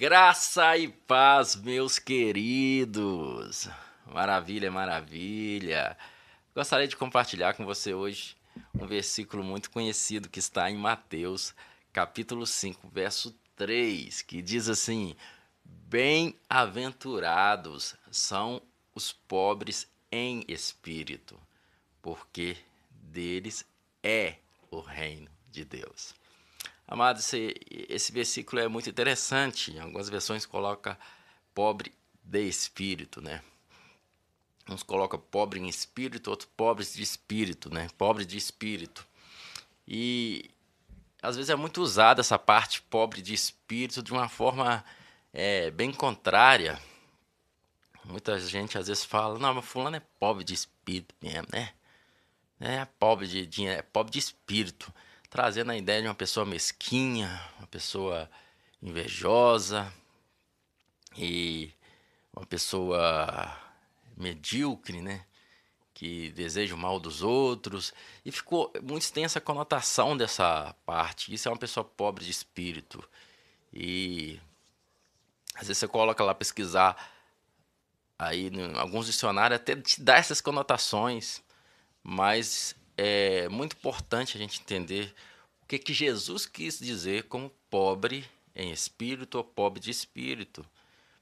Graça 0.00 0.76
e 0.78 0.88
paz, 0.88 1.54
meus 1.54 1.98
queridos. 1.98 3.68
Maravilha, 4.06 4.70
maravilha. 4.70 5.94
Gostaria 6.54 6.88
de 6.88 6.96
compartilhar 6.96 7.52
com 7.52 7.66
você 7.66 7.92
hoje 7.92 8.34
um 8.74 8.86
versículo 8.86 9.44
muito 9.44 9.70
conhecido 9.70 10.30
que 10.30 10.38
está 10.38 10.70
em 10.70 10.76
Mateus, 10.78 11.54
capítulo 11.92 12.46
5, 12.46 12.88
verso 12.88 13.38
3, 13.56 14.22
que 14.22 14.40
diz 14.40 14.70
assim: 14.70 15.14
Bem-aventurados 15.62 17.94
são 18.10 18.62
os 18.94 19.12
pobres 19.12 19.86
em 20.10 20.42
espírito, 20.48 21.38
porque 22.00 22.56
deles 22.90 23.66
é 24.02 24.36
o 24.70 24.80
reino 24.80 25.30
de 25.52 25.62
Deus. 25.62 26.18
Amados, 26.90 27.22
esse, 27.22 27.54
esse 27.88 28.10
versículo 28.10 28.60
é 28.60 28.66
muito 28.66 28.90
interessante. 28.90 29.70
Em 29.70 29.78
algumas 29.78 30.08
versões 30.08 30.44
coloca 30.44 30.98
pobre 31.54 31.94
de 32.24 32.48
espírito, 32.48 33.20
né? 33.20 33.44
Uns 34.68 34.82
colocam 34.82 35.20
pobre 35.20 35.60
em 35.60 35.68
espírito, 35.68 36.30
outros 36.30 36.50
pobres 36.56 36.92
de 36.92 37.00
espírito, 37.00 37.72
né? 37.72 37.86
Pobre 37.96 38.24
de 38.24 38.36
espírito. 38.36 39.06
E 39.86 40.50
às 41.22 41.36
vezes 41.36 41.48
é 41.48 41.54
muito 41.54 41.80
usada 41.80 42.22
essa 42.22 42.36
parte 42.36 42.82
pobre 42.82 43.22
de 43.22 43.34
espírito 43.34 44.02
de 44.02 44.10
uma 44.10 44.28
forma 44.28 44.84
é, 45.32 45.70
bem 45.70 45.92
contrária. 45.92 46.76
Muita 48.04 48.36
gente 48.40 48.76
às 48.76 48.88
vezes 48.88 49.04
fala, 49.04 49.38
não, 49.38 49.54
mas 49.54 49.64
fulano 49.64 49.94
é 49.94 50.02
pobre 50.18 50.42
de 50.42 50.54
espírito 50.54 51.14
mesmo, 51.22 51.46
né? 51.52 51.72
É 52.58 52.84
pobre 52.84 53.28
de 53.28 53.46
dinheiro, 53.46 53.78
é 53.78 53.82
pobre 53.82 54.12
de 54.12 54.18
espírito 54.18 54.92
trazendo 55.30 55.70
a 55.70 55.76
ideia 55.76 56.02
de 56.02 56.08
uma 56.08 56.14
pessoa 56.14 56.44
mesquinha, 56.44 57.40
uma 57.58 57.66
pessoa 57.68 58.28
invejosa 58.82 59.90
e 61.16 61.72
uma 62.34 62.44
pessoa 62.44 63.56
medíocre, 64.16 65.00
né? 65.00 65.24
Que 65.94 66.30
deseja 66.32 66.74
o 66.74 66.78
mal 66.78 66.98
dos 66.98 67.22
outros. 67.22 67.94
E 68.24 68.32
ficou 68.32 68.72
muito 68.82 69.02
extensa 69.02 69.38
a 69.38 69.42
conotação 69.42 70.16
dessa 70.16 70.74
parte. 70.84 71.32
Isso 71.32 71.48
é 71.48 71.52
uma 71.52 71.58
pessoa 71.58 71.84
pobre 71.84 72.24
de 72.24 72.30
espírito. 72.30 73.02
E 73.72 74.40
às 75.54 75.68
vezes 75.68 75.78
você 75.78 75.88
coloca 75.88 76.24
lá 76.24 76.34
pesquisar 76.34 76.96
aí 78.18 78.48
em 78.48 78.76
alguns 78.76 79.06
dicionários 79.06 79.60
até 79.60 79.76
te 79.76 80.02
dá 80.02 80.16
essas 80.16 80.40
conotações, 80.40 81.42
mas 82.02 82.74
é 83.02 83.48
muito 83.48 83.76
importante 83.76 84.36
a 84.36 84.40
gente 84.40 84.60
entender 84.60 85.14
o 85.62 85.66
que, 85.66 85.78
que 85.78 85.94
Jesus 85.94 86.44
quis 86.44 86.78
dizer 86.78 87.22
como 87.24 87.48
pobre 87.70 88.28
em 88.54 88.70
espírito 88.72 89.38
ou 89.38 89.44
pobre 89.44 89.80
de 89.80 89.90
espírito, 89.90 90.66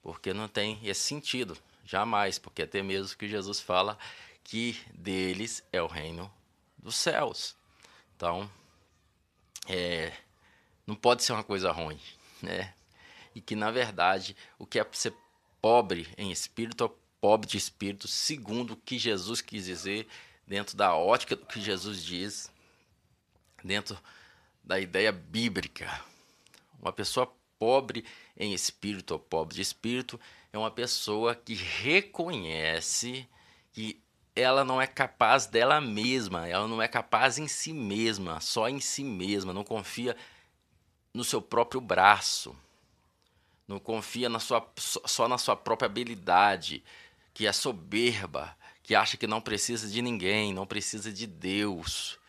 porque 0.00 0.32
não 0.32 0.48
tem 0.48 0.80
esse 0.82 1.02
sentido, 1.02 1.54
jamais, 1.84 2.38
porque 2.38 2.62
até 2.62 2.82
mesmo 2.82 3.14
que 3.14 3.28
Jesus 3.28 3.60
fala 3.60 3.98
que 4.42 4.80
deles 4.94 5.62
é 5.70 5.82
o 5.82 5.86
reino 5.86 6.32
dos 6.78 6.96
céus. 6.96 7.54
Então, 8.16 8.50
é, 9.68 10.14
não 10.86 10.94
pode 10.94 11.24
ser 11.24 11.34
uma 11.34 11.44
coisa 11.44 11.70
ruim, 11.72 12.00
né? 12.40 12.72
E 13.34 13.40
que 13.42 13.54
na 13.54 13.70
verdade 13.70 14.34
o 14.58 14.64
que 14.64 14.80
é 14.80 14.86
ser 14.92 15.12
pobre 15.60 16.08
em 16.16 16.30
espírito 16.30 16.84
ou 16.84 16.98
pobre 17.20 17.46
de 17.46 17.58
espírito, 17.58 18.08
segundo 18.08 18.72
o 18.72 18.76
que 18.76 18.98
Jesus 18.98 19.42
quis 19.42 19.66
dizer, 19.66 20.08
dentro 20.46 20.76
da 20.76 20.94
ótica 20.94 21.34
do 21.34 21.44
que 21.44 21.60
Jesus 21.60 22.02
diz, 22.02 22.50
dentro 23.64 23.98
da 24.62 24.78
ideia 24.78 25.10
bíblica. 25.10 26.00
Uma 26.80 26.92
pessoa 26.92 27.32
pobre 27.58 28.04
em 28.36 28.52
espírito 28.52 29.12
ou 29.12 29.18
pobre 29.18 29.56
de 29.56 29.62
espírito 29.62 30.20
é 30.52 30.58
uma 30.58 30.70
pessoa 30.70 31.34
que 31.34 31.54
reconhece 31.54 33.28
que 33.72 34.00
ela 34.34 34.64
não 34.64 34.80
é 34.80 34.86
capaz 34.86 35.46
dela 35.46 35.80
mesma, 35.80 36.46
ela 36.46 36.68
não 36.68 36.80
é 36.80 36.86
capaz 36.86 37.38
em 37.38 37.48
si 37.48 37.72
mesma, 37.72 38.38
só 38.40 38.68
em 38.68 38.80
si 38.80 39.02
mesma, 39.02 39.52
não 39.52 39.64
confia 39.64 40.14
no 41.12 41.24
seu 41.24 41.40
próprio 41.40 41.80
braço, 41.80 42.54
não 43.66 43.80
confia 43.80 44.28
na 44.28 44.38
sua, 44.38 44.66
só 44.76 45.26
na 45.26 45.38
sua 45.38 45.56
própria 45.56 45.86
habilidade, 45.86 46.84
que 47.32 47.46
é 47.46 47.52
soberba, 47.52 48.54
que 48.86 48.94
acha 48.94 49.16
que 49.16 49.26
não 49.26 49.40
precisa 49.40 49.88
de 49.88 50.00
ninguém, 50.00 50.54
não 50.54 50.64
precisa 50.64 51.12
de 51.12 51.26
Deus. 51.26 52.20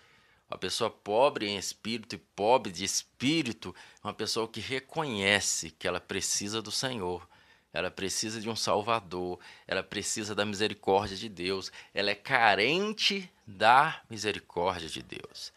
Uma 0.49 0.57
pessoa 0.57 0.89
pobre 0.89 1.47
em 1.47 1.55
espírito 1.55 2.15
e 2.15 2.17
pobre 2.17 2.71
de 2.71 2.83
espírito 2.83 3.75
é 4.03 4.07
uma 4.07 4.13
pessoa 4.13 4.47
que 4.47 4.59
reconhece 4.59 5.69
que 5.69 5.87
ela 5.87 5.99
precisa 5.99 6.59
do 6.59 6.71
Senhor, 6.71 7.29
ela 7.71 7.91
precisa 7.91 8.41
de 8.41 8.49
um 8.49 8.55
Salvador, 8.55 9.39
ela 9.67 9.83
precisa 9.83 10.33
da 10.33 10.45
misericórdia 10.45 11.15
de 11.15 11.29
Deus, 11.29 11.71
ela 11.93 12.09
é 12.09 12.15
carente 12.15 13.31
da 13.45 14.01
misericórdia 14.09 14.89
de 14.89 15.03
Deus. 15.03 15.53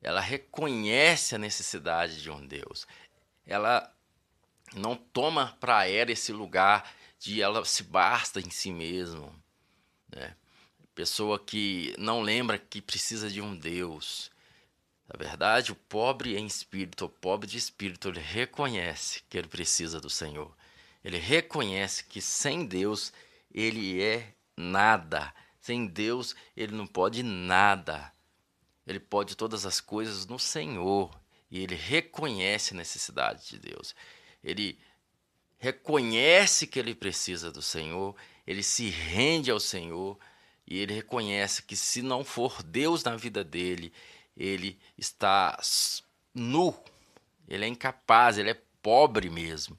Ela 0.00 0.20
reconhece 0.20 1.34
a 1.34 1.38
necessidade 1.38 2.22
de 2.22 2.30
um 2.30 2.46
Deus. 2.46 2.86
Ela 3.44 3.92
não 4.72 4.94
toma 4.94 5.56
para 5.58 5.88
ela 5.88 6.12
esse 6.12 6.32
lugar 6.32 6.94
de 7.18 7.42
ela 7.42 7.64
se 7.64 7.82
basta 7.82 8.38
em 8.38 8.50
si 8.50 8.70
mesma 8.70 9.32
né? 10.16 10.34
Pessoa 10.94 11.38
que 11.38 11.94
não 11.98 12.22
lembra 12.22 12.58
que 12.58 12.80
precisa 12.80 13.30
de 13.30 13.40
um 13.40 13.54
Deus. 13.54 14.30
Na 15.06 15.16
verdade, 15.18 15.70
o 15.70 15.76
pobre 15.76 16.36
em 16.36 16.46
espírito, 16.46 17.04
o 17.04 17.08
pobre 17.08 17.46
de 17.46 17.58
espírito, 17.58 18.08
ele 18.08 18.20
reconhece 18.20 19.22
que 19.28 19.36
ele 19.36 19.46
precisa 19.46 20.00
do 20.00 20.10
Senhor. 20.10 20.56
Ele 21.04 21.18
reconhece 21.18 22.02
que 22.04 22.20
sem 22.20 22.64
Deus 22.64 23.12
ele 23.54 24.02
é 24.02 24.34
nada. 24.56 25.32
Sem 25.60 25.86
Deus 25.86 26.34
ele 26.56 26.74
não 26.74 26.86
pode 26.86 27.22
nada. 27.22 28.10
Ele 28.86 28.98
pode 28.98 29.36
todas 29.36 29.66
as 29.66 29.80
coisas 29.80 30.26
no 30.26 30.38
Senhor. 30.38 31.14
E 31.50 31.62
ele 31.62 31.76
reconhece 31.76 32.72
a 32.72 32.76
necessidade 32.76 33.46
de 33.48 33.58
Deus. 33.58 33.94
Ele 34.42 34.78
reconhece 35.58 36.66
que 36.66 36.78
ele 36.78 36.94
precisa 36.94 37.50
do 37.50 37.62
Senhor 37.62 38.14
ele 38.46 38.62
se 38.62 38.88
rende 38.88 39.50
ao 39.50 39.58
Senhor 39.58 40.16
e 40.66 40.78
ele 40.78 40.94
reconhece 40.94 41.62
que 41.62 41.76
se 41.76 42.00
não 42.00 42.24
for 42.24 42.62
Deus 42.62 43.02
na 43.02 43.16
vida 43.16 43.42
dele, 43.42 43.92
ele 44.36 44.78
está 44.96 45.58
nu, 46.32 46.74
ele 47.48 47.64
é 47.64 47.68
incapaz, 47.68 48.38
ele 48.38 48.50
é 48.50 48.60
pobre 48.80 49.28
mesmo. 49.28 49.76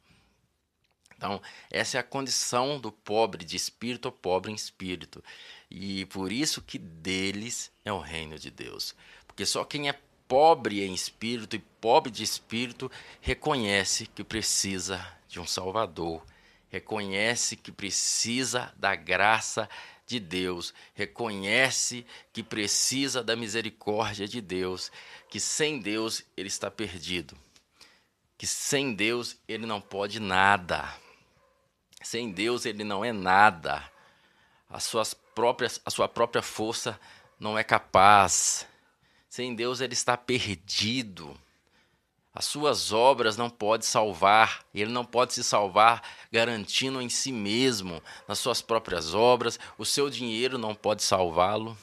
Então, 1.16 1.42
essa 1.72 1.98
é 1.98 2.00
a 2.00 2.04
condição 2.04 2.80
do 2.80 2.92
pobre 2.92 3.44
de 3.44 3.56
espírito 3.56 4.08
ou 4.08 4.12
pobre 4.12 4.52
em 4.52 4.56
espírito. 4.56 5.24
E 5.70 6.06
por 6.08 6.32
isso 6.32 6.62
que 6.62 6.78
deles 6.78 7.72
é 7.84 7.92
o 7.92 8.00
reino 8.00 8.38
de 8.38 8.52
Deus. 8.52 8.94
Porque 9.26 9.46
só 9.46 9.64
quem 9.64 9.90
é 9.90 10.00
pobre 10.28 10.84
em 10.84 10.94
espírito 10.94 11.56
e 11.56 11.60
pobre 11.60 12.12
de 12.12 12.24
espírito 12.24 12.92
reconhece 13.20 14.06
que 14.06 14.24
precisa 14.24 15.17
de 15.28 15.40
um 15.40 15.46
Salvador. 15.46 16.26
Reconhece 16.70 17.56
que 17.56 17.72
precisa 17.72 18.74
da 18.78 18.96
graça 18.96 19.70
de 20.08 20.22
Deus, 20.22 20.74
reconhece 20.94 22.06
que 22.32 22.42
precisa 22.42 23.22
da 23.22 23.36
misericórdia 23.36 24.26
de 24.26 24.40
Deus, 24.40 24.90
que 25.30 25.40
sem 25.40 25.80
Deus 25.80 26.24
ele 26.36 26.48
está 26.48 26.72
perdido, 26.72 27.38
que 28.38 28.48
sem 28.48 28.94
Deus 28.94 29.38
ele 29.48 29.66
não 29.66 29.82
pode 29.82 30.22
nada, 30.22 30.90
sem 32.02 32.32
Deus 32.32 32.66
ele 32.66 32.86
não 32.86 33.04
é 33.04 33.12
nada, 33.12 33.92
as 34.70 34.86
suas 34.86 35.14
próprias, 35.14 35.82
a 35.86 35.90
sua 35.90 36.08
própria 36.08 36.42
força 36.42 36.98
não 37.38 37.58
é 37.58 37.64
capaz, 37.64 38.66
sem 39.28 39.54
Deus 39.54 39.82
ele 39.82 39.94
está 39.94 40.16
perdido. 40.16 41.38
As 42.38 42.46
suas 42.46 42.94
obras 42.94 43.36
não 43.36 43.50
pode 43.50 43.84
salvar, 43.84 44.64
ele 44.72 44.92
não 44.92 45.04
pode 45.04 45.34
se 45.34 45.44
salvar 45.44 46.04
garantindo 46.32 47.02
em 47.02 47.10
si 47.10 47.32
mesmo, 47.32 48.00
nas 48.28 48.38
suas 48.38 48.62
próprias 48.62 49.16
obras, 49.16 49.60
o 49.76 49.84
seu 49.84 50.08
dinheiro 50.08 50.56
não 50.56 50.76
pode 50.76 51.02
salvá-lo, 51.02 51.76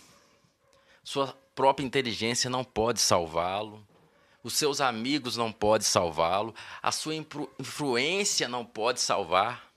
sua 1.02 1.36
própria 1.56 1.84
inteligência 1.84 2.48
não 2.48 2.62
pode 2.62 3.00
salvá-lo, 3.00 3.84
os 4.44 4.54
seus 4.54 4.80
amigos 4.80 5.36
não 5.36 5.50
podem 5.50 5.84
salvá-lo, 5.84 6.54
a 6.80 6.92
sua 6.92 7.16
influência 7.16 8.46
não 8.46 8.64
pode 8.64 9.00
salvar, 9.00 9.68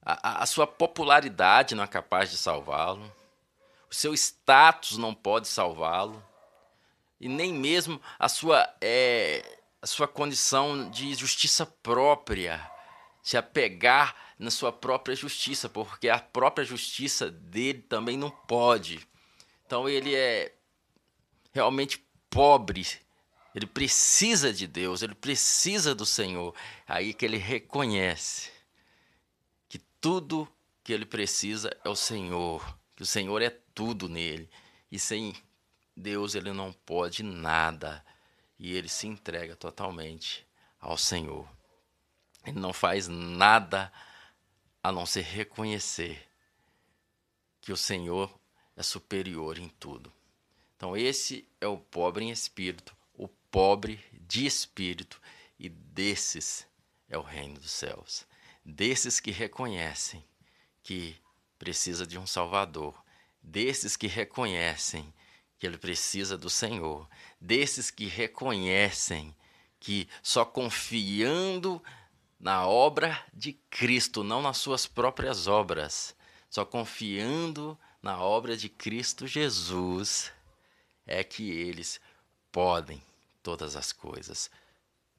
a, 0.00 0.42
a 0.42 0.46
sua 0.46 0.66
popularidade 0.66 1.74
não 1.74 1.84
é 1.84 1.86
capaz 1.86 2.30
de 2.30 2.38
salvá-lo, 2.38 3.04
o 3.90 3.94
seu 3.94 4.14
status 4.14 4.96
não 4.96 5.12
pode 5.12 5.46
salvá-lo 5.46 6.24
e 7.20 7.28
nem 7.28 7.52
mesmo 7.52 8.00
a 8.18 8.28
sua, 8.28 8.68
é, 8.80 9.60
a 9.80 9.86
sua 9.86 10.08
condição 10.08 10.90
de 10.90 11.14
justiça 11.14 11.64
própria, 11.64 12.70
se 13.22 13.36
apegar 13.36 14.14
na 14.38 14.50
sua 14.50 14.72
própria 14.72 15.14
justiça, 15.14 15.68
porque 15.68 16.08
a 16.08 16.18
própria 16.18 16.64
justiça 16.64 17.30
dele 17.30 17.82
também 17.82 18.16
não 18.16 18.30
pode. 18.30 19.06
Então 19.64 19.88
ele 19.88 20.14
é 20.14 20.54
realmente 21.52 22.04
pobre 22.28 22.86
ele 23.54 23.66
precisa 23.66 24.52
de 24.52 24.66
Deus, 24.66 25.00
ele 25.00 25.14
precisa 25.14 25.94
do 25.94 26.04
Senhor. 26.04 26.54
Aí 26.86 27.14
que 27.14 27.24
ele 27.24 27.36
reconhece 27.36 28.50
que 29.68 29.78
tudo 30.00 30.48
que 30.82 30.92
ele 30.92 31.06
precisa 31.06 31.70
é 31.84 31.88
o 31.88 31.94
Senhor, 31.94 32.76
que 32.96 33.04
o 33.04 33.06
Senhor 33.06 33.40
é 33.40 33.50
tudo 33.72 34.08
nele. 34.08 34.50
E 34.90 34.98
sem 34.98 35.34
Deus 35.96 36.34
ele 36.34 36.52
não 36.52 36.72
pode 36.72 37.22
nada. 37.22 38.04
E 38.58 38.74
ele 38.74 38.88
se 38.88 39.06
entrega 39.06 39.56
totalmente 39.56 40.46
ao 40.80 40.96
Senhor. 40.96 41.48
Ele 42.46 42.58
não 42.58 42.72
faz 42.72 43.08
nada 43.08 43.92
a 44.82 44.92
não 44.92 45.06
ser 45.06 45.22
reconhecer 45.22 46.28
que 47.60 47.72
o 47.72 47.76
Senhor 47.76 48.38
é 48.76 48.82
superior 48.82 49.58
em 49.58 49.68
tudo. 49.68 50.12
Então, 50.76 50.96
esse 50.96 51.48
é 51.60 51.66
o 51.66 51.78
pobre 51.78 52.24
em 52.24 52.30
espírito, 52.30 52.94
o 53.14 53.26
pobre 53.26 54.04
de 54.12 54.44
espírito, 54.44 55.20
e 55.58 55.68
desses 55.68 56.66
é 57.08 57.16
o 57.16 57.22
reino 57.22 57.58
dos 57.58 57.70
céus. 57.70 58.26
Desses 58.64 59.20
que 59.20 59.30
reconhecem 59.30 60.22
que 60.82 61.16
precisa 61.58 62.06
de 62.06 62.18
um 62.18 62.26
Salvador, 62.26 62.94
desses 63.42 63.96
que 63.96 64.06
reconhecem 64.06 65.12
que 65.58 65.66
ele 65.66 65.78
precisa 65.78 66.36
do 66.36 66.50
Senhor, 66.50 67.08
desses 67.40 67.90
que 67.90 68.06
reconhecem 68.06 69.34
que 69.78 70.08
só 70.22 70.44
confiando 70.44 71.82
na 72.40 72.66
obra 72.66 73.22
de 73.32 73.52
Cristo, 73.70 74.24
não 74.24 74.42
nas 74.42 74.58
suas 74.58 74.86
próprias 74.86 75.46
obras, 75.46 76.14
só 76.48 76.64
confiando 76.64 77.78
na 78.02 78.18
obra 78.18 78.56
de 78.56 78.68
Cristo 78.68 79.26
Jesus, 79.26 80.30
é 81.06 81.24
que 81.24 81.50
eles 81.50 82.00
podem 82.50 83.02
todas 83.42 83.76
as 83.76 83.92
coisas. 83.92 84.50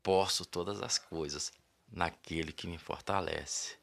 Posso 0.01 0.45
todas 0.45 0.81
as 0.81 0.97
coisas 0.97 1.51
naquele 1.91 2.51
que 2.51 2.67
me 2.67 2.77
fortalece. 2.77 3.75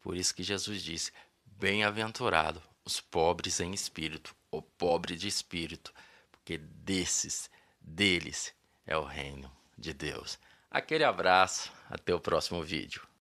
Por 0.00 0.16
isso 0.16 0.34
que 0.34 0.42
Jesus 0.42 0.82
disse: 0.82 1.12
Bem-aventurado 1.44 2.62
os 2.84 3.00
pobres 3.00 3.60
em 3.60 3.72
espírito, 3.72 4.34
o 4.50 4.60
pobre 4.60 5.16
de 5.16 5.28
espírito, 5.28 5.92
porque 6.30 6.58
desses, 6.58 7.50
deles 7.80 8.54
é 8.86 8.96
o 8.96 9.04
reino 9.04 9.50
de 9.76 9.92
Deus. 9.92 10.38
Aquele 10.70 11.04
abraço, 11.04 11.72
até 11.88 12.14
o 12.14 12.20
próximo 12.20 12.62
vídeo. 12.62 13.09